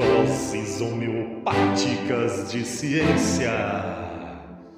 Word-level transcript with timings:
Doses 0.00 0.80
homeopáticas 0.80 2.50
de 2.50 2.64
ciência. 2.64 3.52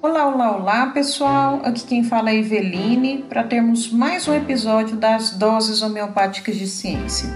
Olá, 0.01 0.27
olá, 0.27 0.57
olá, 0.57 0.87
pessoal. 0.87 1.61
Aqui 1.63 1.85
quem 1.85 2.03
fala 2.03 2.29
é 2.29 2.35
Eveline 2.35 3.23
para 3.29 3.41
termos 3.41 3.89
mais 3.89 4.27
um 4.27 4.33
episódio 4.33 4.97
das 4.97 5.29
Doses 5.29 5.81
homeopáticas 5.81 6.57
de 6.57 6.67
ciência. 6.67 7.29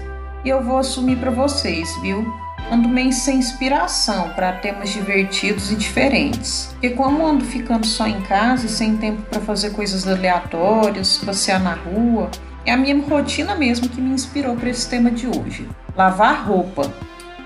E 0.44 0.50
eu 0.50 0.62
vou 0.62 0.76
assumir 0.76 1.16
para 1.16 1.30
vocês, 1.30 1.90
viu? 2.02 2.30
Ando 2.70 2.90
meio 2.90 3.10
sem 3.10 3.38
inspiração 3.38 4.34
para 4.34 4.52
temas 4.52 4.90
divertidos 4.90 5.72
e 5.72 5.74
diferentes. 5.74 6.68
Porque 6.72 6.90
como 6.90 7.26
ando 7.26 7.46
ficando 7.46 7.86
só 7.86 8.06
em 8.06 8.20
casa 8.20 8.66
e 8.66 8.68
sem 8.68 8.98
tempo 8.98 9.22
para 9.22 9.40
fazer 9.40 9.70
coisas 9.70 10.06
aleatórias, 10.06 11.16
passear 11.24 11.58
na 11.58 11.72
rua, 11.72 12.30
é 12.66 12.70
a 12.70 12.76
minha 12.76 13.00
rotina 13.00 13.54
mesmo 13.54 13.88
que 13.88 13.98
me 13.98 14.10
inspirou 14.10 14.54
para 14.56 14.68
esse 14.68 14.86
tema 14.90 15.10
de 15.10 15.26
hoje. 15.26 15.66
Lavar 15.96 16.46
roupa. 16.46 16.92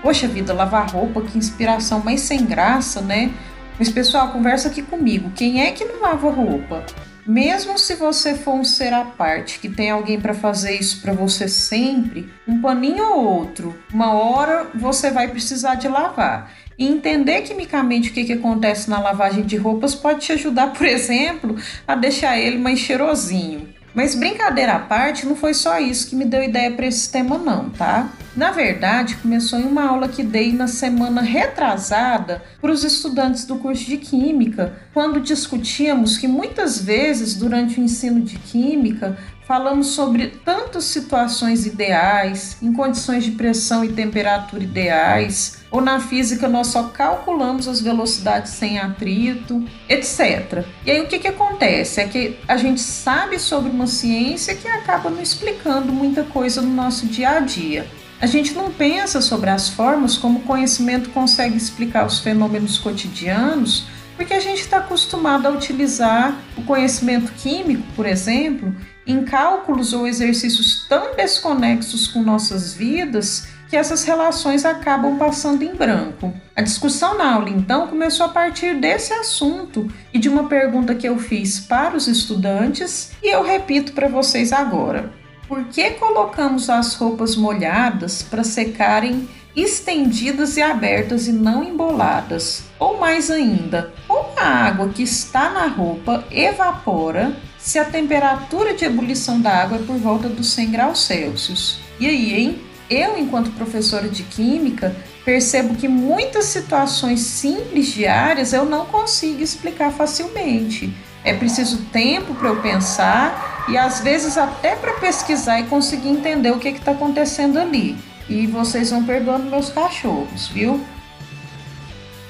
Poxa 0.03 0.27
vida, 0.27 0.53
lavar 0.53 0.91
roupa, 0.91 1.21
que 1.21 1.37
inspiração 1.37 2.01
mais 2.03 2.19
sem 2.19 2.45
graça, 2.45 2.99
né? 2.99 3.31
Mas 3.79 3.87
pessoal, 3.89 4.33
conversa 4.33 4.67
aqui 4.67 4.81
comigo. 4.81 5.31
Quem 5.33 5.61
é 5.61 5.71
que 5.71 5.85
não 5.85 6.01
lava 6.01 6.29
roupa? 6.29 6.85
Mesmo 7.25 7.77
se 7.77 7.95
você 7.95 8.35
for 8.35 8.55
um 8.55 8.65
ser 8.65 8.93
à 8.93 9.05
parte, 9.05 9.59
que 9.59 9.69
tem 9.69 9.89
alguém 9.89 10.19
para 10.19 10.33
fazer 10.33 10.77
isso 10.77 11.01
para 11.01 11.13
você 11.13 11.47
sempre, 11.47 12.29
um 12.45 12.59
paninho 12.59 13.01
ou 13.01 13.23
outro, 13.23 13.73
uma 13.93 14.13
hora 14.13 14.67
você 14.75 15.09
vai 15.09 15.29
precisar 15.29 15.75
de 15.75 15.87
lavar. 15.87 16.51
E 16.77 16.85
entender 16.85 17.43
quimicamente 17.43 18.09
o 18.09 18.13
que, 18.13 18.25
que 18.25 18.33
acontece 18.33 18.89
na 18.89 18.99
lavagem 18.99 19.45
de 19.45 19.55
roupas 19.55 19.95
pode 19.95 20.19
te 20.19 20.33
ajudar, 20.33 20.73
por 20.73 20.85
exemplo, 20.85 21.55
a 21.87 21.95
deixar 21.95 22.37
ele 22.37 22.57
mais 22.57 22.79
cheirosinho. 22.79 23.69
Mas 23.95 24.15
brincadeira 24.15 24.73
à 24.73 24.79
parte, 24.79 25.25
não 25.25 25.35
foi 25.35 25.53
só 25.53 25.79
isso 25.79 26.09
que 26.09 26.15
me 26.15 26.25
deu 26.25 26.43
ideia 26.43 26.71
para 26.71 26.87
esse 26.87 27.09
tema 27.09 27.37
não, 27.37 27.69
tá? 27.69 28.09
Na 28.35 28.49
verdade, 28.49 29.17
começou 29.17 29.59
em 29.59 29.65
uma 29.65 29.87
aula 29.87 30.07
que 30.07 30.23
dei 30.23 30.51
na 30.51 30.67
semana 30.67 31.21
retrasada 31.21 32.43
para 32.59 32.71
os 32.71 32.83
estudantes 32.83 33.45
do 33.45 33.57
curso 33.57 33.85
de 33.85 33.97
Química, 33.97 34.73
quando 34.91 35.19
discutíamos 35.19 36.17
que 36.17 36.27
muitas 36.27 36.81
vezes 36.81 37.35
durante 37.35 37.79
o 37.79 37.83
ensino 37.83 38.21
de 38.21 38.39
Química 38.39 39.15
falamos 39.47 39.87
sobre 39.87 40.27
tantas 40.43 40.85
situações 40.85 41.67
ideais, 41.67 42.57
em 42.59 42.73
condições 42.73 43.23
de 43.23 43.31
pressão 43.31 43.85
e 43.85 43.89
temperatura 43.93 44.63
ideais, 44.63 45.59
ou 45.69 45.79
na 45.79 45.99
física 45.99 46.47
nós 46.47 46.67
só 46.67 46.83
calculamos 46.85 47.67
as 47.67 47.81
velocidades 47.81 48.53
sem 48.53 48.79
atrito, 48.79 49.63
etc. 49.87 50.65
E 50.83 50.89
aí 50.89 51.01
o 51.01 51.07
que, 51.07 51.19
que 51.19 51.27
acontece? 51.27 52.01
É 52.01 52.07
que 52.07 52.39
a 52.47 52.57
gente 52.57 52.81
sabe 52.81 53.37
sobre 53.37 53.69
uma 53.69 53.85
ciência 53.85 54.55
que 54.55 54.67
acaba 54.67 55.11
não 55.11 55.21
explicando 55.21 55.93
muita 55.93 56.23
coisa 56.23 56.63
no 56.63 56.73
nosso 56.73 57.05
dia 57.05 57.29
a 57.29 57.39
dia. 57.39 57.85
A 58.23 58.25
gente 58.25 58.53
não 58.53 58.71
pensa 58.71 59.19
sobre 59.19 59.49
as 59.49 59.67
formas 59.67 60.17
como 60.17 60.39
o 60.39 60.43
conhecimento 60.43 61.09
consegue 61.09 61.57
explicar 61.57 62.05
os 62.05 62.19
fenômenos 62.19 62.77
cotidianos, 62.77 63.85
porque 64.15 64.33
a 64.33 64.39
gente 64.39 64.61
está 64.61 64.77
acostumado 64.77 65.45
a 65.45 65.51
utilizar 65.51 66.33
o 66.55 66.63
conhecimento 66.63 67.33
químico, 67.33 67.83
por 67.97 68.05
exemplo, 68.05 68.73
em 69.05 69.25
cálculos 69.25 69.91
ou 69.91 70.07
exercícios 70.07 70.85
tão 70.87 71.13
desconexos 71.17 72.07
com 72.07 72.21
nossas 72.21 72.73
vidas 72.73 73.49
que 73.69 73.75
essas 73.75 74.05
relações 74.05 74.63
acabam 74.63 75.17
passando 75.17 75.61
em 75.61 75.75
branco. 75.75 76.33
A 76.55 76.61
discussão 76.61 77.17
na 77.17 77.33
aula, 77.33 77.49
então, 77.49 77.87
começou 77.87 78.27
a 78.27 78.29
partir 78.29 78.79
desse 78.79 79.11
assunto 79.11 79.91
e 80.13 80.17
de 80.17 80.29
uma 80.29 80.45
pergunta 80.45 80.95
que 80.95 81.09
eu 81.09 81.19
fiz 81.19 81.59
para 81.59 81.93
os 81.93 82.07
estudantes 82.07 83.11
e 83.21 83.27
eu 83.27 83.43
repito 83.43 83.91
para 83.91 84.07
vocês 84.07 84.53
agora. 84.53 85.11
Por 85.53 85.65
que 85.65 85.91
colocamos 85.91 86.67
as 86.67 86.95
roupas 86.95 87.35
molhadas 87.35 88.23
para 88.23 88.43
secarem 88.43 89.29
estendidas 89.55 90.57
e 90.57 90.63
abertas 90.63 91.27
e 91.27 91.31
não 91.31 91.63
emboladas? 91.63 92.63
Ou 92.79 92.99
mais 92.99 93.29
ainda, 93.29 93.93
como 94.07 94.31
a 94.35 94.47
água 94.47 94.89
que 94.89 95.03
está 95.03 95.51
na 95.51 95.67
roupa 95.67 96.23
evapora 96.31 97.37
se 97.59 97.77
a 97.77 97.85
temperatura 97.85 98.73
de 98.73 98.83
ebulição 98.85 99.39
da 99.39 99.51
água 99.51 99.77
é 99.77 99.83
por 99.83 99.95
volta 99.95 100.27
dos 100.27 100.51
100 100.53 100.71
graus 100.71 101.05
Celsius? 101.05 101.77
E 101.99 102.07
aí, 102.07 102.33
hein? 102.33 102.59
Eu, 102.89 103.15
enquanto 103.15 103.51
professora 103.51 104.09
de 104.09 104.23
química, 104.23 104.95
percebo 105.23 105.75
que 105.75 105.87
muitas 105.87 106.45
situações 106.45 107.19
simples 107.19 107.93
diárias 107.93 108.53
eu 108.53 108.65
não 108.65 108.87
consigo 108.87 109.43
explicar 109.43 109.91
facilmente. 109.91 110.91
É 111.23 111.33
preciso 111.33 111.85
tempo 111.85 112.33
para 112.35 112.49
eu 112.49 112.61
pensar 112.61 113.65
e 113.69 113.77
às 113.77 114.01
vezes 114.01 114.37
até 114.37 114.75
para 114.75 114.93
pesquisar 114.93 115.59
e 115.59 115.67
conseguir 115.67 116.09
entender 116.09 116.51
o 116.51 116.59
que 116.59 116.69
está 116.69 116.91
acontecendo 116.91 117.57
ali. 117.57 117.97
E 118.27 118.45
vocês 118.47 118.91
vão 118.91 119.03
perdoando 119.03 119.49
meus 119.49 119.69
cachorros, 119.69 120.47
viu? 120.47 120.83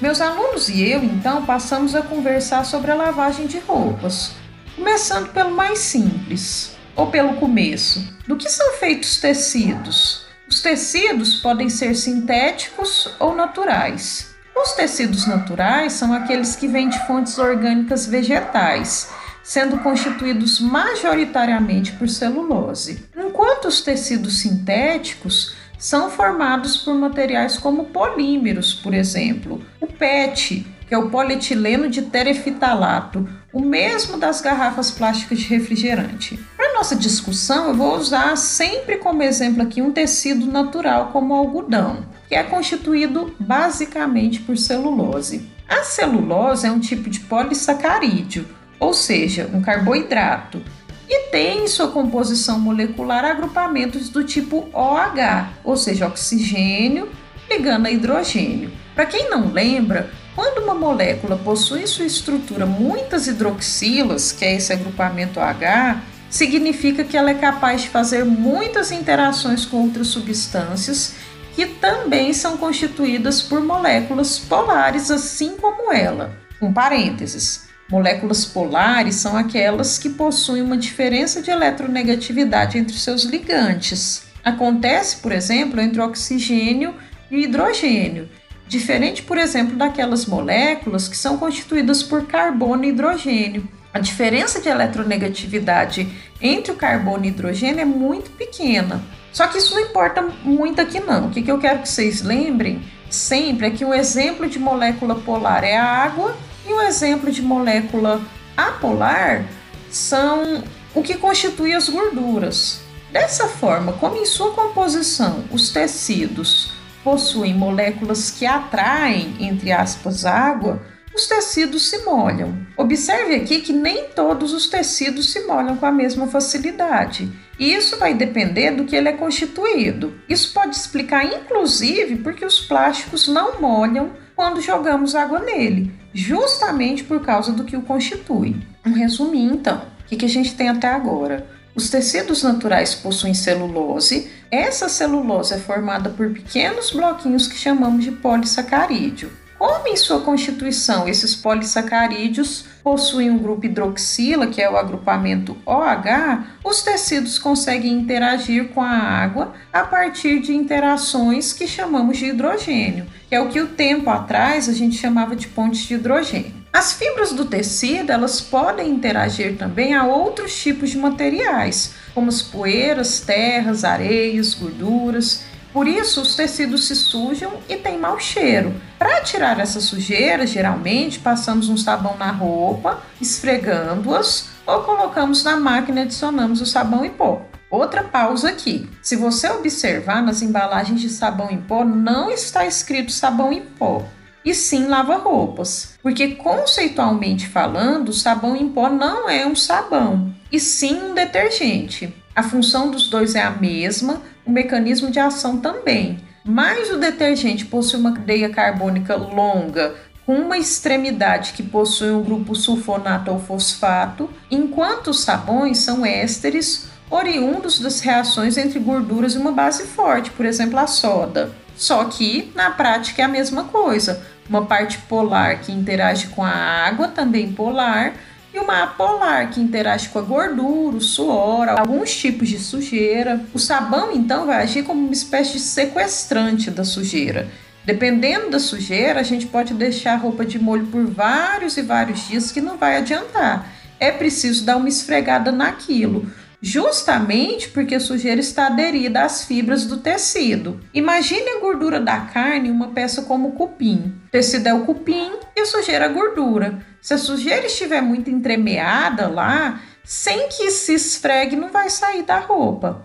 Meus 0.02 0.20
alunos 0.20 0.70
e 0.70 0.84
eu, 0.84 1.04
então, 1.04 1.46
passamos 1.46 1.96
a 1.96 2.02
conversar 2.02 2.66
sobre 2.66 2.92
a 2.92 2.96
lavagem 2.96 3.48
de 3.48 3.60
roupas, 3.60 4.34
começando 4.76 5.32
pelo 5.32 5.52
mais 5.52 5.80
simples, 5.80 6.76
ou 6.96 7.08
pelo 7.08 7.36
começo. 7.36 8.04
Do 8.28 8.36
que 8.36 8.50
são 8.50 8.74
feitos 8.74 9.20
tecidos? 9.20 10.26
Os 10.48 10.62
tecidos 10.62 11.36
podem 11.38 11.70
ser 11.70 11.96
sintéticos 11.96 13.10
ou 13.20 13.36
naturais. 13.36 14.33
Os 14.56 14.74
tecidos 14.74 15.26
naturais 15.28 15.94
são 15.94 16.14
aqueles 16.14 16.56
que 16.56 16.68
vêm 16.68 16.90
de 16.90 17.06
fontes 17.06 17.38
orgânicas 17.38 18.06
vegetais 18.06 19.10
sendo 19.44 19.78
constituídos 19.80 20.62
majoritariamente 20.62 21.92
por 21.92 22.08
celulose, 22.08 23.06
enquanto 23.16 23.66
os 23.66 23.82
tecidos 23.82 24.40
sintéticos 24.40 25.54
são 25.78 26.10
formados 26.10 26.78
por 26.78 26.96
materiais 26.96 27.58
como 27.58 27.86
polímeros, 27.86 28.74
por 28.74 28.94
exemplo, 28.94 29.62
o 29.82 29.86
PET, 29.86 30.66
que 30.88 30.96
é 30.96 30.98
o 30.98 31.10
polietileno 31.10 31.90
de 31.90 32.04
terefitalato, 32.04 33.28
o 33.52 33.60
mesmo 33.60 34.18
das 34.18 34.40
garrafas 34.40 34.90
plásticas 34.92 35.40
de 35.40 35.48
refrigerante. 35.48 36.40
Para 36.56 36.74
nossa 36.74 36.96
discussão, 36.96 37.68
eu 37.68 37.74
vou 37.74 37.98
usar 37.98 38.38
sempre 38.38 38.98
como 38.98 39.24
exemplo 39.24 39.62
aqui 39.62 39.82
um 39.82 39.92
tecido 39.92 40.46
natural 40.46 41.10
como 41.12 41.34
o 41.34 41.38
algodão, 41.38 42.06
que 42.34 42.38
é 42.38 42.42
constituído 42.42 43.36
basicamente 43.40 44.40
por 44.40 44.58
celulose. 44.58 45.48
A 45.70 45.84
celulose 45.84 46.66
é 46.66 46.72
um 46.72 46.80
tipo 46.80 47.08
de 47.08 47.20
polissacarídeo, 47.20 48.48
ou 48.80 48.92
seja, 48.92 49.48
um 49.54 49.62
carboidrato, 49.62 50.60
e 51.08 51.30
tem 51.30 51.66
em 51.66 51.68
sua 51.68 51.90
composição 51.90 52.60
molecular 52.60 53.24
agrupamentos 53.24 54.10
do 54.10 54.24
tipo 54.24 54.68
OH, 54.74 55.50
ou 55.64 55.78
seja, 55.78 56.08
oxigênio 56.08 57.08
ligando 57.48 57.86
a 57.86 57.92
hidrogênio. 57.92 58.72
Para 58.96 59.06
quem 59.06 59.30
não 59.30 59.52
lembra, 59.52 60.10
quando 60.34 60.64
uma 60.64 60.74
molécula 60.74 61.38
possui 61.38 61.84
em 61.84 61.88
sua 61.88 62.06
estrutura 62.06 62.66
muitas 62.66 63.28
hidroxilas, 63.28 64.32
que 64.32 64.44
é 64.44 64.56
esse 64.56 64.74
agrupamento 64.74 65.40
OH, 65.40 66.02
significa 66.32 67.04
que 67.04 67.16
ela 67.16 67.30
é 67.30 67.36
capaz 67.36 67.84
de 67.84 67.90
fazer 67.90 68.26
muitas 68.26 68.92
interações 68.92 69.68
com 69.68 69.84
outras 69.84 70.08
substâncias 70.08 71.14
que 71.56 71.66
também 71.66 72.34
são 72.34 72.58
constituídas 72.58 73.42
por 73.42 73.62
moléculas 73.62 74.40
polares, 74.40 75.12
assim 75.12 75.56
como 75.58 75.92
ela. 75.92 76.36
Um 76.62 76.74
parênteses. 76.74 77.68
Moléculas 77.90 78.46
polares 78.46 79.16
são 79.16 79.38
aquelas 79.38 79.98
que 79.98 80.10
possuem 80.10 80.64
uma 80.64 80.78
diferença 80.78 81.42
de 81.42 81.52
eletronegatividade 81.52 82.78
entre 82.78 82.98
seus 82.98 83.24
ligantes. 83.24 84.24
Acontece, 84.44 85.18
por 85.18 85.32
exemplo, 85.32 85.80
entre 85.80 86.02
oxigênio 86.02 86.96
e 87.30 87.44
hidrogênio, 87.44 88.30
diferente, 88.68 89.22
por 89.22 89.38
exemplo, 89.38 89.76
daquelas 89.76 90.26
moléculas 90.26 91.08
que 91.08 91.18
são 91.18 91.38
constituídas 91.38 92.02
por 92.02 92.26
carbono 92.26 92.84
e 92.84 92.90
hidrogênio. 92.90 93.68
A 93.94 94.00
diferença 94.00 94.60
de 94.60 94.70
eletronegatividade 94.70 96.08
entre 96.42 96.72
o 96.72 96.76
carbono 96.76 97.26
e 97.26 97.28
o 97.28 97.30
hidrogênio 97.30 97.82
é 97.82 97.86
muito 97.86 98.32
pequena. 98.32 99.04
Só 99.34 99.48
que 99.48 99.58
isso 99.58 99.74
não 99.74 99.82
importa 99.82 100.22
muito 100.44 100.80
aqui 100.80 101.00
não. 101.00 101.28
O 101.28 101.32
que 101.32 101.52
eu 101.52 101.60
quero 101.60 101.80
que 101.80 101.90
vocês 101.90 102.22
lembrem 102.22 102.82
sempre 103.10 103.68
é 103.68 103.72
que 103.72 103.84
um 103.84 103.94
exemplo 103.94 104.48
de 104.48 104.60
molécula 104.60 105.16
polar 105.16 105.64
é 105.64 105.76
a 105.76 105.84
água 105.84 106.36
e 106.68 106.72
o 106.72 106.82
exemplo 106.82 107.32
de 107.32 107.42
molécula 107.42 108.22
apolar 108.56 109.46
são 109.90 110.64
o 110.94 111.02
que 111.02 111.16
constitui 111.16 111.74
as 111.74 111.90
gorduras. 111.90 112.82
Dessa 113.12 113.48
forma, 113.48 113.94
como 113.94 114.18
em 114.18 114.26
sua 114.26 114.52
composição 114.54 115.44
os 115.52 115.72
tecidos 115.72 116.72
possuem 117.04 117.54
moléculas 117.54 118.32
que 118.32 118.46
atraem, 118.46 119.36
entre 119.40 119.72
aspas, 119.72 120.26
água, 120.26 120.82
os 121.16 121.28
tecidos 121.28 121.90
se 121.90 122.00
molham. 122.00 122.66
Observe 122.76 123.36
aqui 123.36 123.62
que 123.62 123.72
nem 123.72 124.06
todos 124.10 124.52
os 124.54 124.68
tecidos 124.68 125.32
se 125.32 125.42
molham 125.42 125.78
com 125.78 125.86
a 125.86 125.92
mesma 125.92 126.28
facilidade. 126.28 127.32
E 127.60 127.74
isso 127.74 127.98
vai 127.98 128.14
depender 128.14 128.72
do 128.72 128.86
que 128.86 128.96
ele 128.96 129.10
é 129.10 129.14
constituído. 129.14 130.16
Isso 130.28 130.52
pode 130.54 130.76
explicar, 130.76 131.26
inclusive, 131.26 132.18
porque 132.18 132.44
os 132.44 132.60
plásticos 132.60 133.28
não 133.28 133.62
molham 133.62 134.12
quando 134.36 134.62
jogamos 134.62 135.14
água 135.14 135.40
nele, 135.40 135.94
justamente 136.14 137.04
por 137.04 137.24
causa 137.24 137.52
do 137.52 137.64
que 137.64 137.78
o 137.78 137.84
constitui. 137.84 138.56
Um 138.86 138.94
resuminho, 138.94 139.54
então. 139.54 139.86
O 140.02 140.06
que, 140.06 140.18
que 140.18 140.26
a 140.26 140.30
gente 140.30 140.56
tem 140.56 140.70
até 140.70 140.88
agora? 140.88 141.48
Os 141.76 141.90
tecidos 141.90 142.44
naturais 142.44 142.94
possuem 142.94 143.34
celulose, 143.34 144.30
Essa 144.52 144.88
celulose 144.88 145.56
é 145.56 145.58
formada 145.58 146.12
por 146.12 146.32
pequenos 146.32 146.92
bloquinhos 146.92 147.48
que 147.48 147.58
chamamos 147.58 148.04
de 148.04 148.12
polissacarídeo. 148.12 149.43
Como 149.64 149.88
em 149.88 149.96
sua 149.96 150.20
constituição 150.20 151.08
esses 151.08 151.34
polissacarídeos 151.34 152.66
possuem 152.84 153.32
um 153.32 153.38
grupo 153.38 153.66
hidroxila, 153.66 154.48
que 154.48 154.62
é 154.62 154.70
o 154.70 154.76
agrupamento 154.76 155.56
OH, 155.66 156.44
os 156.66 156.82
tecidos 156.82 157.40
conseguem 157.40 157.94
interagir 157.94 158.74
com 158.74 158.82
a 158.82 158.90
água 158.90 159.54
a 159.72 159.86
partir 159.86 160.42
de 160.42 160.54
interações 160.54 161.54
que 161.54 161.66
chamamos 161.66 162.18
de 162.18 162.26
hidrogênio, 162.26 163.06
que 163.30 163.36
é 163.36 163.40
o 163.40 163.48
que 163.48 163.62
o 163.62 163.70
tempo 163.70 164.10
atrás 164.10 164.68
a 164.68 164.74
gente 164.74 164.98
chamava 164.98 165.34
de 165.34 165.48
pontes 165.48 165.86
de 165.86 165.94
hidrogênio. 165.94 166.52
As 166.74 166.92
fibras 166.92 167.32
do 167.32 167.46
tecido, 167.46 168.12
elas 168.12 168.42
podem 168.42 168.90
interagir 168.90 169.56
também 169.58 169.96
a 169.96 170.06
outros 170.06 170.62
tipos 170.62 170.90
de 170.90 170.98
materiais, 170.98 171.94
como 172.14 172.28
as 172.28 172.42
poeiras, 172.42 173.22
terras, 173.22 173.86
areias, 173.86 174.56
gorduras. 174.56 175.53
Por 175.74 175.88
isso, 175.88 176.22
os 176.22 176.36
tecidos 176.36 176.86
se 176.88 176.96
sujam 176.96 177.54
e 177.68 177.76
têm 177.76 177.98
mau 177.98 178.20
cheiro. 178.20 178.80
Para 179.00 179.22
tirar 179.22 179.60
essa 179.60 179.82
sujeira, 179.82 180.46
geralmente 180.46 181.20
passamos 181.20 181.68
um 181.68 181.76
sabão 181.76 182.16
na 182.16 182.30
roupa, 182.30 183.02
esfregando-as, 183.20 184.50
ou 184.68 184.84
colocamos 184.84 185.44
na 185.44 185.58
máquina 185.58 186.02
e 186.02 186.04
adicionamos 186.04 186.62
o 186.62 186.66
sabão 186.66 187.04
em 187.04 187.10
pó. 187.10 187.42
Outra 187.72 188.04
pausa 188.04 188.50
aqui. 188.50 188.88
Se 189.02 189.16
você 189.16 189.50
observar 189.50 190.22
nas 190.22 190.44
embalagens 190.44 191.02
de 191.02 191.10
sabão 191.10 191.50
em 191.50 191.60
pó, 191.60 191.84
não 191.84 192.30
está 192.30 192.68
escrito 192.68 193.12
sabão 193.12 193.52
em 193.52 193.62
pó, 193.62 194.06
e 194.46 194.54
sim 194.54 194.86
lava-roupas. 194.86 195.98
Porque 196.04 196.36
conceitualmente 196.36 197.48
falando, 197.48 198.14
sabão 198.14 198.56
em 198.56 198.70
pó 198.70 198.90
não 198.90 199.28
é 199.28 199.44
um 199.48 199.56
sabão, 199.56 200.32
e 200.52 200.60
sim 200.60 201.02
um 201.02 201.14
detergente. 201.16 202.14
A 202.36 202.42
função 202.42 202.90
dos 202.90 203.10
dois 203.10 203.36
é 203.36 203.42
a 203.42 203.52
mesma, 203.52 204.22
o 204.46 204.52
mecanismo 204.52 205.12
de 205.12 205.20
ação 205.20 205.58
também. 205.58 206.20
Mas 206.44 206.90
o 206.90 206.98
detergente 206.98 207.66
possui 207.66 208.00
uma 208.00 208.14
cadeia 208.14 208.50
carbônica 208.50 209.16
longa, 209.16 209.96
com 210.26 210.36
uma 210.36 210.58
extremidade 210.58 211.54
que 211.54 211.64
possui 211.64 212.12
um 212.12 212.24
grupo 212.24 212.56
sulfonato 212.56 213.32
ou 213.32 213.40
fosfato, 213.40 214.30
enquanto 214.50 215.08
os 215.10 215.22
sabões 215.22 215.80
são 215.80 216.06
ésteres 216.06 216.88
oriundos 217.10 217.80
das 217.80 218.00
reações 218.00 218.58
entre 218.58 218.80
gorduras 218.80 219.36
e 219.36 219.38
uma 219.38 219.52
base 219.52 219.84
forte, 219.84 220.32
por 220.32 220.46
exemplo, 220.46 220.80
a 220.80 220.88
soda. 220.88 221.52
Só 221.76 222.06
que 222.06 222.52
na 222.56 222.72
prática 222.72 223.22
é 223.22 223.26
a 223.26 223.30
mesma 223.30 223.66
coisa. 223.66 224.24
Uma 224.50 224.66
parte 224.66 224.98
polar 225.10 225.60
que 225.60 225.72
interage 225.72 226.28
com 226.28 226.44
a 226.44 226.50
água, 226.50 227.08
também 227.08 227.52
polar, 227.52 228.14
e 228.54 228.60
uma 228.60 228.84
apolar 228.84 229.50
que 229.50 229.60
interage 229.60 230.10
com 230.10 230.20
a 230.20 230.22
gordura, 230.22 230.98
o 230.98 231.02
suor, 231.02 231.68
alguns 231.68 232.16
tipos 232.16 232.48
de 232.48 232.60
sujeira. 232.60 233.44
O 233.54 233.60
sabão 233.60 234.12
então 234.14 234.46
vai 234.46 234.62
agir 234.62 234.84
como 234.84 235.02
uma 235.02 235.14
espécie 235.14 235.54
de 235.54 235.60
sequestrante 235.60 236.70
da 236.70 236.84
sujeira. 236.84 237.48
Dependendo 237.84 238.52
da 238.52 238.60
sujeira, 238.60 239.20
a 239.20 239.24
gente 239.24 239.48
pode 239.48 239.74
deixar 239.74 240.14
a 240.14 240.18
roupa 240.18 240.46
de 240.46 240.60
molho 240.60 240.86
por 240.88 241.06
vários 241.06 241.76
e 241.78 241.82
vários 241.82 242.28
dias 242.28 242.52
que 242.52 242.62
não 242.62 242.78
vai 242.78 242.98
adiantar. 242.98 243.68
É 244.00 244.12
preciso 244.12 244.64
dar 244.64 244.78
uma 244.78 244.88
esfregada 244.90 245.52
naquilo 245.52 246.32
justamente 246.64 247.68
porque 247.68 247.96
a 247.96 248.00
sujeira 248.00 248.40
está 248.40 248.68
aderida 248.68 249.24
às 249.24 249.44
fibras 249.44 249.86
do 249.86 249.98
tecido. 249.98 250.80
Imagine 250.94 251.50
a 251.50 251.60
gordura 251.60 252.00
da 252.00 252.22
carne 252.22 252.70
em 252.70 252.72
uma 252.72 252.88
peça 252.88 253.24
como 253.24 253.50
o 253.50 253.52
cupim. 253.52 254.16
O 254.28 254.32
tecido 254.32 254.68
é 254.68 254.74
o 254.74 254.86
cupim 254.86 255.34
e 255.58 255.60
a 255.60 255.66
sujeira 255.66 256.06
é 256.06 256.08
a 256.08 256.12
gordura. 256.12 256.93
Se 257.04 257.14
a 257.14 257.18
sujeira 257.18 257.66
estiver 257.66 258.02
muito 258.02 258.30
entremeada 258.30 259.28
lá, 259.28 259.82
sem 260.06 260.48
que 260.48 260.72
se 260.72 260.94
esfregue, 260.94 261.54
não 261.54 261.70
vai 261.70 261.90
sair 261.90 262.24
da 262.24 262.40
roupa. 262.40 263.04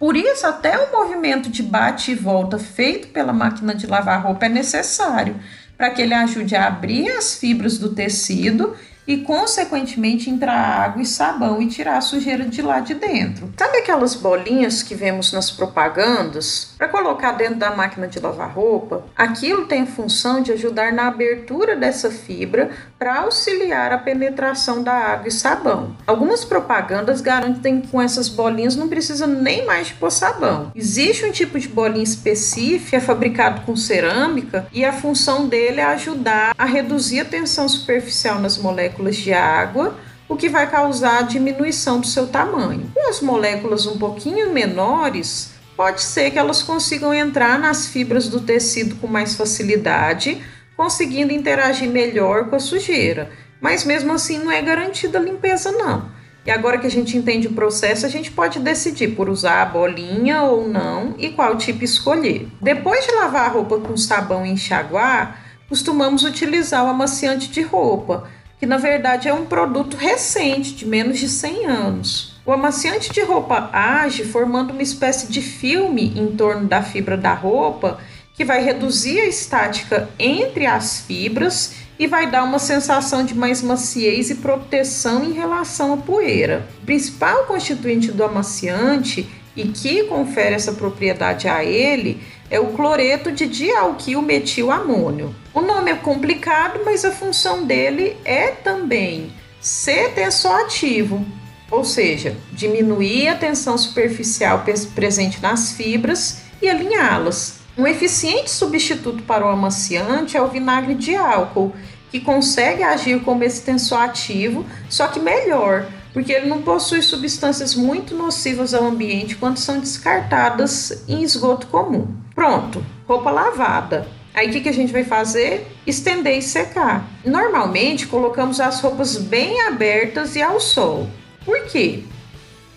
Por 0.00 0.16
isso, 0.16 0.44
até 0.44 0.76
o 0.76 0.90
movimento 0.90 1.48
de 1.48 1.62
bate 1.62 2.10
e 2.10 2.16
volta 2.16 2.58
feito 2.58 3.08
pela 3.08 3.32
máquina 3.32 3.72
de 3.72 3.86
lavar 3.86 4.24
roupa 4.24 4.46
é 4.46 4.48
necessário, 4.48 5.36
para 5.76 5.90
que 5.90 6.02
ele 6.02 6.12
ajude 6.12 6.56
a 6.56 6.66
abrir 6.66 7.08
as 7.10 7.36
fibras 7.36 7.78
do 7.78 7.94
tecido 7.94 8.76
e, 9.08 9.16
consequentemente, 9.16 10.28
entrar 10.28 10.84
água 10.84 11.00
e 11.00 11.06
sabão 11.06 11.62
e 11.62 11.66
tirar 11.66 11.96
a 11.96 12.02
sujeira 12.02 12.44
de 12.44 12.60
lá 12.60 12.78
de 12.80 12.92
dentro. 12.92 13.50
Sabe 13.56 13.78
aquelas 13.78 14.14
bolinhas 14.14 14.82
que 14.82 14.94
vemos 14.94 15.32
nas 15.32 15.50
propagandas? 15.50 16.74
Para 16.76 16.88
colocar 16.88 17.32
dentro 17.32 17.54
da 17.54 17.74
máquina 17.74 18.06
de 18.06 18.20
lavar 18.20 18.52
roupa, 18.52 19.04
aquilo 19.16 19.66
tem 19.66 19.82
a 19.82 19.86
função 19.86 20.42
de 20.42 20.52
ajudar 20.52 20.92
na 20.92 21.08
abertura 21.08 21.74
dessa 21.74 22.10
fibra 22.10 22.70
para 22.98 23.20
auxiliar 23.20 23.92
a 23.92 23.98
penetração 23.98 24.82
da 24.82 24.92
água 24.92 25.28
e 25.28 25.32
sabão. 25.32 25.96
Algumas 26.06 26.44
propagandas 26.44 27.22
garantem 27.22 27.80
que 27.80 27.88
com 27.88 28.02
essas 28.02 28.28
bolinhas 28.28 28.76
não 28.76 28.88
precisa 28.88 29.26
nem 29.26 29.64
mais 29.64 29.86
de 29.86 29.94
pôr 29.94 30.10
sabão. 30.10 30.70
Existe 30.74 31.24
um 31.24 31.32
tipo 31.32 31.58
de 31.58 31.68
bolinha 31.68 32.04
específica, 32.04 32.98
é 32.98 33.00
fabricado 33.00 33.62
com 33.62 33.74
cerâmica 33.74 34.66
e 34.70 34.84
a 34.84 34.92
função 34.92 35.48
dele 35.48 35.80
é 35.80 35.84
ajudar 35.84 36.54
a 36.58 36.64
reduzir 36.66 37.20
a 37.20 37.24
tensão 37.24 37.66
superficial 37.66 38.38
nas 38.38 38.58
moléculas 38.58 38.97
moléculas 38.98 39.16
de 39.16 39.32
água, 39.32 39.96
o 40.28 40.36
que 40.36 40.48
vai 40.48 40.68
causar 40.70 41.20
a 41.20 41.22
diminuição 41.22 42.00
do 42.00 42.06
seu 42.06 42.26
tamanho. 42.26 42.90
Com 42.94 43.08
as 43.08 43.20
moléculas 43.20 43.86
um 43.86 43.96
pouquinho 43.96 44.52
menores, 44.52 45.52
pode 45.76 46.02
ser 46.02 46.30
que 46.30 46.38
elas 46.38 46.62
consigam 46.62 47.14
entrar 47.14 47.58
nas 47.58 47.86
fibras 47.86 48.28
do 48.28 48.40
tecido 48.40 48.96
com 48.96 49.06
mais 49.06 49.34
facilidade, 49.34 50.42
conseguindo 50.76 51.32
interagir 51.32 51.88
melhor 51.88 52.50
com 52.50 52.56
a 52.56 52.60
sujeira. 52.60 53.30
Mas 53.60 53.84
mesmo 53.84 54.12
assim 54.12 54.38
não 54.38 54.50
é 54.50 54.60
garantida 54.60 55.18
a 55.18 55.22
limpeza 55.22 55.72
não. 55.72 56.18
E 56.46 56.50
agora 56.50 56.78
que 56.78 56.86
a 56.86 56.90
gente 56.90 57.16
entende 57.16 57.46
o 57.46 57.52
processo, 57.52 58.06
a 58.06 58.08
gente 58.08 58.30
pode 58.30 58.58
decidir 58.60 59.08
por 59.08 59.28
usar 59.28 59.62
a 59.62 59.66
bolinha 59.66 60.42
ou 60.42 60.68
não 60.68 61.14
e 61.18 61.30
qual 61.30 61.56
tipo 61.56 61.84
escolher. 61.84 62.48
Depois 62.60 63.04
de 63.04 63.12
lavar 63.12 63.46
a 63.46 63.52
roupa 63.52 63.78
com 63.78 63.96
sabão 63.96 64.46
e 64.46 64.50
enxaguar, 64.50 65.42
costumamos 65.68 66.24
utilizar 66.24 66.84
o 66.84 66.88
amaciante 66.88 67.50
de 67.50 67.60
roupa, 67.60 68.28
que 68.58 68.66
na 68.66 68.76
verdade 68.76 69.28
é 69.28 69.32
um 69.32 69.46
produto 69.46 69.96
recente, 69.96 70.74
de 70.74 70.86
menos 70.86 71.18
de 71.18 71.28
100 71.28 71.66
anos. 71.66 72.34
O 72.44 72.52
amaciante 72.52 73.12
de 73.12 73.20
roupa 73.22 73.70
age 73.72 74.24
formando 74.24 74.72
uma 74.72 74.82
espécie 74.82 75.30
de 75.30 75.42
filme 75.42 76.12
em 76.16 76.34
torno 76.34 76.66
da 76.66 76.82
fibra 76.82 77.16
da 77.16 77.34
roupa 77.34 77.98
que 78.34 78.44
vai 78.44 78.62
reduzir 78.62 79.18
a 79.20 79.26
estática 79.26 80.08
entre 80.18 80.64
as 80.64 81.00
fibras 81.00 81.74
e 81.98 82.06
vai 82.06 82.30
dar 82.30 82.44
uma 82.44 82.60
sensação 82.60 83.24
de 83.24 83.34
mais 83.34 83.60
maciez 83.60 84.30
e 84.30 84.36
proteção 84.36 85.24
em 85.24 85.32
relação 85.32 85.92
à 85.92 85.96
poeira. 85.96 86.66
O 86.80 86.86
principal 86.86 87.44
constituinte 87.46 88.12
do 88.12 88.22
amaciante 88.22 89.28
e 89.58 89.68
que 89.68 90.04
confere 90.04 90.54
essa 90.54 90.72
propriedade 90.72 91.48
a 91.48 91.64
ele 91.64 92.22
é 92.48 92.60
o 92.60 92.68
cloreto 92.68 93.32
de 93.32 93.46
dialquilmetilamônio. 93.46 95.34
O 95.52 95.60
nome 95.60 95.90
é 95.90 95.96
complicado, 95.96 96.80
mas 96.84 97.04
a 97.04 97.10
função 97.10 97.64
dele 97.64 98.16
é 98.24 98.52
também 98.52 99.32
ser 99.60 100.14
tensoativo, 100.14 101.26
ou 101.68 101.84
seja, 101.84 102.36
diminuir 102.52 103.28
a 103.28 103.34
tensão 103.34 103.76
superficial 103.76 104.64
presente 104.94 105.42
nas 105.42 105.72
fibras 105.72 106.42
e 106.62 106.68
alinhá-las. 106.70 107.58
Um 107.76 107.86
eficiente 107.86 108.50
substituto 108.50 109.24
para 109.24 109.44
o 109.44 109.48
amaciante 109.48 110.36
é 110.36 110.42
o 110.42 110.48
vinagre 110.48 110.94
de 110.94 111.16
álcool, 111.16 111.74
que 112.10 112.20
consegue 112.20 112.82
agir 112.82 113.20
como 113.20 113.44
esse 113.44 113.62
tensoativo, 113.62 114.64
só 114.88 115.08
que 115.08 115.20
melhor, 115.20 115.86
porque 116.12 116.32
ele 116.32 116.46
não 116.46 116.62
possui 116.62 117.02
substâncias 117.02 117.74
muito 117.74 118.14
nocivas 118.14 118.74
ao 118.74 118.84
ambiente 118.84 119.36
quando 119.36 119.58
são 119.58 119.78
descartadas 119.78 121.04
em 121.06 121.22
esgoto 121.22 121.66
comum. 121.66 122.08
Pronto, 122.34 122.84
roupa 123.06 123.30
lavada. 123.30 124.06
Aí 124.34 124.48
o 124.48 124.52
que, 124.52 124.60
que 124.60 124.68
a 124.68 124.72
gente 124.72 124.92
vai 124.92 125.04
fazer? 125.04 125.66
Estender 125.86 126.38
e 126.38 126.42
secar. 126.42 127.08
Normalmente 127.24 128.06
colocamos 128.06 128.60
as 128.60 128.80
roupas 128.80 129.16
bem 129.16 129.62
abertas 129.62 130.36
e 130.36 130.42
ao 130.42 130.60
sol. 130.60 131.08
Por 131.44 131.64
quê? 131.64 132.04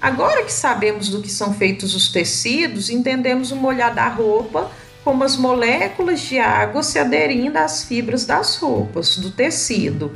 Agora 0.01 0.43
que 0.43 0.51
sabemos 0.51 1.09
do 1.09 1.21
que 1.21 1.29
são 1.29 1.53
feitos 1.53 1.93
os 1.93 2.11
tecidos, 2.11 2.89
entendemos 2.89 3.51
o 3.51 3.55
molhar 3.55 3.93
da 3.93 4.07
roupa 4.07 4.71
como 5.03 5.23
as 5.23 5.35
moléculas 5.35 6.19
de 6.19 6.39
água 6.39 6.83
se 6.83 6.99
aderindo 6.99 7.57
às 7.57 7.83
fibras 7.83 8.25
das 8.25 8.57
roupas, 8.57 9.17
do 9.17 9.31
tecido. 9.31 10.15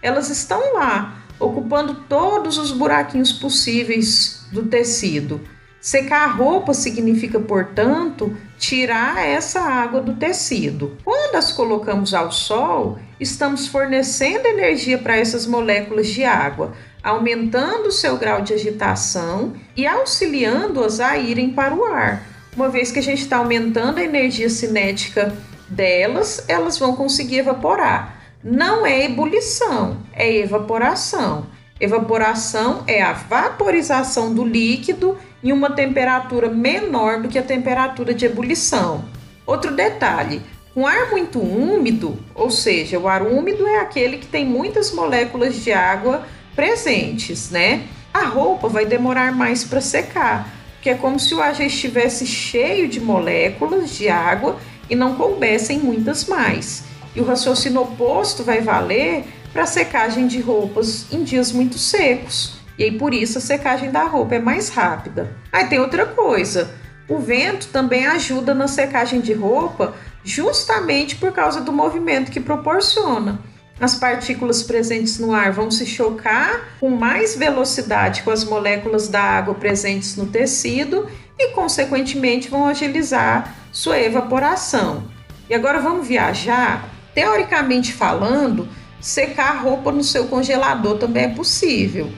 Elas 0.00 0.30
estão 0.30 0.74
lá, 0.74 1.22
ocupando 1.38 1.94
todos 2.08 2.58
os 2.58 2.72
buraquinhos 2.72 3.32
possíveis 3.32 4.46
do 4.50 4.64
tecido. 4.64 5.40
Secar 5.80 6.28
a 6.28 6.32
roupa 6.32 6.72
significa, 6.72 7.40
portanto, 7.40 8.36
tirar 8.56 9.26
essa 9.26 9.60
água 9.60 10.00
do 10.00 10.14
tecido. 10.14 10.96
Quando 11.02 11.34
as 11.34 11.50
colocamos 11.50 12.14
ao 12.14 12.30
sol, 12.30 12.98
estamos 13.18 13.66
fornecendo 13.66 14.46
energia 14.46 14.96
para 14.96 15.16
essas 15.16 15.44
moléculas 15.44 16.06
de 16.06 16.24
água, 16.24 16.72
aumentando 17.02 17.90
seu 17.90 18.16
grau 18.16 18.42
de 18.42 18.54
agitação 18.54 19.54
e 19.76 19.84
auxiliando-as 19.84 21.00
a 21.00 21.18
irem 21.18 21.50
para 21.50 21.74
o 21.74 21.84
ar. 21.84 22.31
Uma 22.54 22.68
vez 22.68 22.92
que 22.92 22.98
a 22.98 23.02
gente 23.02 23.22
está 23.22 23.38
aumentando 23.38 23.98
a 23.98 24.04
energia 24.04 24.50
cinética 24.50 25.34
delas, 25.66 26.44
elas 26.48 26.78
vão 26.78 26.94
conseguir 26.94 27.38
evaporar. 27.38 28.20
Não 28.44 28.84
é 28.84 29.06
ebulição, 29.06 29.96
é 30.12 30.36
evaporação. 30.36 31.46
Evaporação 31.80 32.84
é 32.86 33.02
a 33.02 33.14
vaporização 33.14 34.34
do 34.34 34.44
líquido 34.44 35.16
em 35.42 35.50
uma 35.50 35.70
temperatura 35.70 36.50
menor 36.50 37.22
do 37.22 37.28
que 37.28 37.38
a 37.38 37.42
temperatura 37.42 38.12
de 38.12 38.26
ebulição. 38.26 39.02
Outro 39.46 39.74
detalhe: 39.74 40.42
com 40.74 40.86
ar 40.86 41.10
muito 41.10 41.38
úmido, 41.40 42.18
ou 42.34 42.50
seja, 42.50 42.98
o 42.98 43.08
ar 43.08 43.22
úmido 43.22 43.66
é 43.66 43.80
aquele 43.80 44.18
que 44.18 44.26
tem 44.26 44.44
muitas 44.44 44.92
moléculas 44.92 45.56
de 45.56 45.72
água 45.72 46.26
presentes, 46.54 47.50
né? 47.50 47.84
A 48.12 48.26
roupa 48.26 48.68
vai 48.68 48.84
demorar 48.84 49.32
mais 49.32 49.64
para 49.64 49.80
secar, 49.80 50.48
porque 50.82 50.90
é 50.90 50.94
como 50.96 51.16
se 51.16 51.32
o 51.32 51.40
ar 51.40 51.54
já 51.54 51.62
estivesse 51.62 52.26
cheio 52.26 52.88
de 52.88 53.00
moléculas 53.00 53.90
de 53.90 54.08
água 54.08 54.58
e 54.90 54.96
não 54.96 55.14
coubessem 55.14 55.78
muitas 55.78 56.24
mais. 56.24 56.82
E 57.14 57.20
o 57.20 57.24
raciocínio 57.24 57.82
oposto 57.82 58.42
vai 58.42 58.60
valer 58.60 59.24
para 59.52 59.64
secagem 59.64 60.26
de 60.26 60.40
roupas 60.40 61.06
em 61.12 61.22
dias 61.22 61.52
muito 61.52 61.78
secos. 61.78 62.56
E 62.76 62.82
aí 62.82 62.98
por 62.98 63.14
isso 63.14 63.38
a 63.38 63.40
secagem 63.40 63.92
da 63.92 64.02
roupa 64.02 64.34
é 64.34 64.40
mais 64.40 64.70
rápida. 64.70 65.36
Aí 65.52 65.68
tem 65.68 65.78
outra 65.78 66.04
coisa. 66.04 66.74
O 67.08 67.20
vento 67.20 67.68
também 67.68 68.04
ajuda 68.04 68.52
na 68.52 68.66
secagem 68.66 69.20
de 69.20 69.32
roupa, 69.32 69.94
justamente 70.24 71.14
por 71.14 71.30
causa 71.30 71.60
do 71.60 71.72
movimento 71.72 72.32
que 72.32 72.40
proporciona. 72.40 73.38
As 73.82 73.96
partículas 73.96 74.62
presentes 74.62 75.18
no 75.18 75.34
ar 75.34 75.50
vão 75.50 75.68
se 75.68 75.84
chocar 75.84 76.76
com 76.78 76.88
mais 76.88 77.34
velocidade 77.34 78.22
com 78.22 78.30
as 78.30 78.44
moléculas 78.44 79.08
da 79.08 79.20
água 79.20 79.56
presentes 79.56 80.14
no 80.14 80.26
tecido 80.26 81.08
e, 81.36 81.48
consequentemente, 81.48 82.48
vão 82.48 82.68
agilizar 82.68 83.56
sua 83.72 83.98
evaporação. 83.98 85.02
E 85.50 85.54
agora 85.54 85.80
vamos 85.80 86.06
viajar. 86.06 86.88
Teoricamente 87.12 87.92
falando, 87.92 88.68
secar 89.00 89.50
a 89.50 89.58
roupa 89.58 89.90
no 89.90 90.04
seu 90.04 90.28
congelador 90.28 90.98
também 90.98 91.24
é 91.24 91.28
possível. 91.34 92.08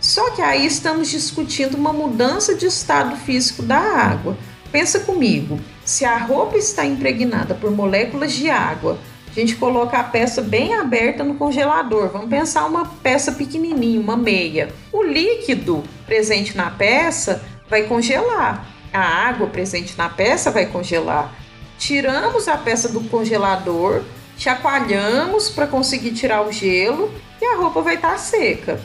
Só 0.00 0.30
que 0.30 0.40
aí 0.40 0.64
estamos 0.64 1.10
discutindo 1.10 1.76
uma 1.76 1.92
mudança 1.92 2.54
de 2.54 2.66
estado 2.66 3.16
físico 3.16 3.64
da 3.64 3.76
água. 3.76 4.38
Pensa 4.70 5.00
comigo, 5.00 5.58
se 5.84 6.04
a 6.04 6.16
roupa 6.16 6.56
está 6.56 6.86
impregnada 6.86 7.56
por 7.56 7.72
moléculas 7.72 8.32
de 8.32 8.48
água, 8.48 8.96
gente 9.40 9.56
coloca 9.56 9.98
a 9.98 10.02
peça 10.02 10.42
bem 10.42 10.74
aberta 10.74 11.22
no 11.22 11.34
congelador. 11.34 12.08
Vamos 12.10 12.28
pensar 12.28 12.66
uma 12.66 12.84
peça 12.84 13.32
pequenininha, 13.32 14.00
uma 14.00 14.16
meia. 14.16 14.68
O 14.92 15.02
líquido 15.02 15.84
presente 16.06 16.56
na 16.56 16.70
peça 16.70 17.42
vai 17.68 17.84
congelar. 17.84 18.66
A 18.92 19.00
água 19.00 19.46
presente 19.46 19.96
na 19.96 20.08
peça 20.08 20.50
vai 20.50 20.66
congelar. 20.66 21.32
Tiramos 21.78 22.48
a 22.48 22.56
peça 22.56 22.88
do 22.88 23.00
congelador, 23.02 24.02
chacoalhamos 24.36 25.50
para 25.50 25.66
conseguir 25.66 26.12
tirar 26.12 26.42
o 26.42 26.50
gelo 26.50 27.12
e 27.40 27.44
a 27.44 27.56
roupa 27.56 27.80
vai 27.80 27.94
estar 27.94 28.12
tá 28.12 28.18
seca. 28.18 28.80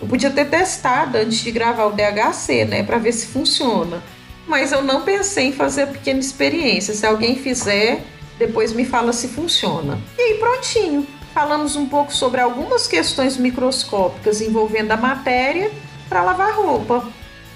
Eu 0.00 0.06
podia 0.06 0.30
ter 0.30 0.44
testado 0.44 1.18
antes 1.18 1.38
de 1.38 1.50
gravar 1.50 1.86
o 1.86 1.92
DHC, 1.92 2.64
né, 2.66 2.82
para 2.82 2.98
ver 2.98 3.12
se 3.12 3.26
funciona. 3.26 4.02
Mas 4.46 4.70
eu 4.70 4.82
não 4.82 5.02
pensei 5.02 5.46
em 5.46 5.52
fazer 5.52 5.82
a 5.82 5.86
pequena 5.88 6.20
experiência. 6.20 6.94
Se 6.94 7.04
alguém 7.04 7.34
fizer, 7.36 8.04
depois 8.38 8.72
me 8.72 8.84
fala 8.84 9.12
se 9.12 9.28
funciona. 9.28 9.98
E 10.18 10.22
aí, 10.22 10.38
prontinho. 10.38 11.06
Falamos 11.32 11.76
um 11.76 11.86
pouco 11.86 12.14
sobre 12.14 12.40
algumas 12.40 12.86
questões 12.86 13.36
microscópicas 13.36 14.40
envolvendo 14.40 14.92
a 14.92 14.96
matéria 14.96 15.70
para 16.08 16.22
lavar 16.22 16.54
roupa. 16.54 17.06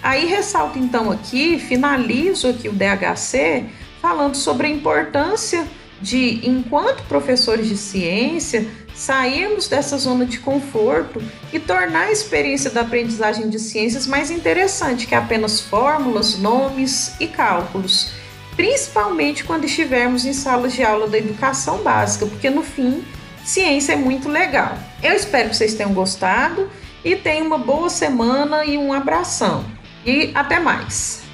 Aí 0.03 0.27
ressalto 0.27 0.79
então 0.79 1.11
aqui, 1.11 1.59
finalizo 1.59 2.49
aqui 2.49 2.69
o 2.69 2.73
DHC 2.73 3.67
falando 4.01 4.35
sobre 4.35 4.67
a 4.67 4.71
importância 4.71 5.67
de, 6.01 6.41
enquanto 6.47 7.03
professores 7.05 7.69
de 7.69 7.77
ciência, 7.77 8.67
sairmos 8.95 9.69
dessa 9.69 9.97
zona 9.99 10.25
de 10.25 10.39
conforto 10.39 11.23
e 11.53 11.59
tornar 11.59 12.09
a 12.09 12.13
experiência 12.13 12.71
da 12.71 12.81
aprendizagem 12.81 13.49
de 13.49 13.59
ciências 13.59 14.07
mais 14.07 14.31
interessante 14.31 15.07
que 15.07 15.15
apenas 15.15 15.61
fórmulas, 15.61 16.39
nomes 16.39 17.15
e 17.21 17.27
cálculos, 17.27 18.13
principalmente 18.61 19.43
quando 19.43 19.65
estivermos 19.65 20.27
em 20.27 20.35
salas 20.35 20.75
de 20.75 20.83
aula 20.83 21.09
da 21.09 21.17
educação 21.17 21.79
básica, 21.79 22.27
porque 22.27 22.51
no 22.51 22.63
fim, 22.63 23.03
ciência 23.43 23.95
é 23.95 23.97
muito 23.97 24.29
legal. 24.29 24.77
Eu 25.03 25.15
espero 25.15 25.49
que 25.49 25.57
vocês 25.57 25.73
tenham 25.73 25.95
gostado 25.95 26.71
e 27.03 27.17
tenham 27.17 27.47
uma 27.47 27.57
boa 27.57 27.89
semana 27.89 28.63
e 28.67 28.77
um 28.77 28.93
abração. 28.93 29.65
E 30.05 30.31
até 30.35 30.61
mais! 30.61 31.30